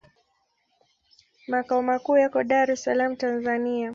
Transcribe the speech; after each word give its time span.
Makao 1.47 1.81
makuu 1.83 2.17
yako 2.17 2.43
Dar 2.43 2.71
es 2.71 2.83
Salaam, 2.83 3.15
Tanzania. 3.17 3.89